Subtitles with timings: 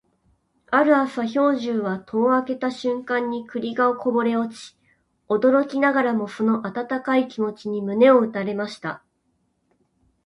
[0.71, 4.75] ある朝、兵十は戸を開けた瞬間に栗がこぼれ落ち、
[5.29, 9.03] 驚きながらもその温かい気持ちに胸を打たれました。